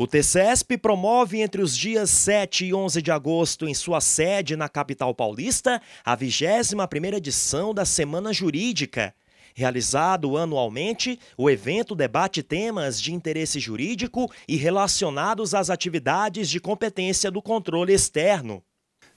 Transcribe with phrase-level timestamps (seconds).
[0.00, 4.68] O TCESP promove entre os dias 7 e 11 de agosto, em sua sede na
[4.68, 9.12] capital paulista, a 21ª edição da Semana Jurídica.
[9.56, 17.28] Realizado anualmente, o evento debate temas de interesse jurídico e relacionados às atividades de competência
[17.28, 18.62] do controle externo.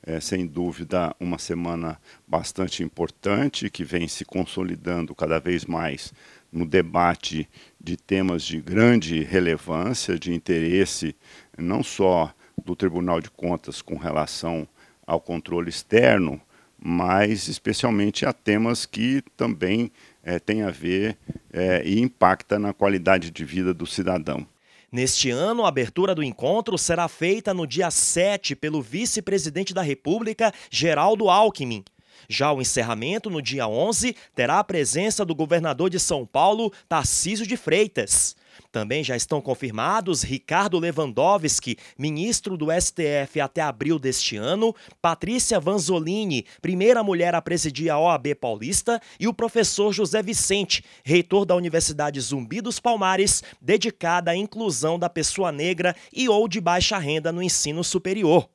[0.04, 6.12] É, sem dúvida, uma semana bastante importante que vem se consolidando cada vez mais
[6.52, 7.48] no debate
[7.80, 11.16] de temas de grande relevância, de interesse
[11.58, 12.34] não só
[12.66, 14.68] do Tribunal de Contas com relação
[15.06, 16.42] ao controle externo,
[16.84, 19.92] mas especialmente a temas que também
[20.24, 21.16] é, têm a ver
[21.54, 24.48] é, e impacta na qualidade de vida do cidadão.
[24.92, 30.54] Neste ano, a abertura do encontro será feita no dia 7 pelo vice-presidente da República,
[30.70, 31.86] Geraldo Alckmin.
[32.28, 37.48] Já o encerramento, no dia 11, terá a presença do governador de São Paulo, Tarcísio
[37.48, 38.36] de Freitas.
[38.72, 46.46] Também já estão confirmados Ricardo Lewandowski, ministro do STF até abril deste ano, Patrícia Vanzolini,
[46.62, 52.20] primeira mulher a presidir a OAB Paulista, e o professor José Vicente, reitor da Universidade
[52.20, 57.42] Zumbi dos Palmares, dedicada à inclusão da pessoa negra e ou de baixa renda no
[57.42, 58.50] ensino superior.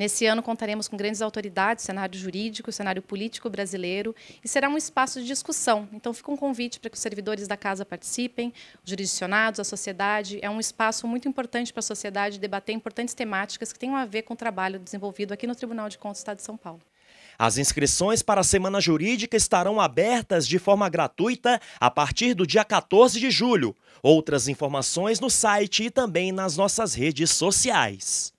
[0.00, 5.20] Nesse ano contaremos com grandes autoridades, cenário jurídico, cenário político brasileiro, e será um espaço
[5.20, 5.86] de discussão.
[5.92, 8.50] Então fica um convite para que os servidores da casa participem,
[8.82, 10.38] os jurisdicionados, a sociedade.
[10.40, 14.22] É um espaço muito importante para a sociedade debater importantes temáticas que tenham a ver
[14.22, 16.80] com o trabalho desenvolvido aqui no Tribunal de Contas do Estado de São Paulo.
[17.38, 22.64] As inscrições para a Semana Jurídica estarão abertas de forma gratuita a partir do dia
[22.64, 23.76] 14 de julho.
[24.02, 28.32] Outras informações no site e também nas nossas redes sociais.